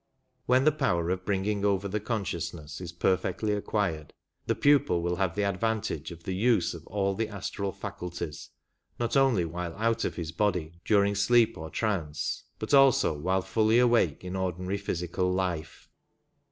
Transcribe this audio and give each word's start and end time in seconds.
When 0.47 0.63
the 0.63 0.71
power 0.71 1.11
of 1.11 1.25
bringing 1.25 1.63
over 1.63 1.87
the 1.87 1.99
consciousness 1.99 2.81
is 2.81 2.91
perfectly 2.91 3.53
acquired 3.53 4.13
the 4.47 4.55
pupil 4.55 5.03
will 5.03 5.17
have 5.17 5.35
the 5.35 5.43
advantage 5.43 6.09
of 6.09 6.23
the 6.23 6.33
use 6.33 6.73
of 6.73 6.87
all 6.87 7.13
the 7.13 7.27
astral 7.27 7.71
faculties, 7.71 8.49
not 8.99 9.15
only 9.15 9.45
while 9.45 9.75
out 9.75 10.03
of 10.03 10.15
his 10.15 10.31
body 10.31 10.73
during 10.85 11.13
sleep 11.13 11.55
or 11.55 11.69
trance, 11.69 12.45
but 12.57 12.73
also 12.73 13.15
while 13.15 13.43
fully 13.43 13.77
awake 13.77 14.23
in 14.23 14.35
ordinary 14.35 14.79
physical 14.79 15.31
life. 15.31 15.87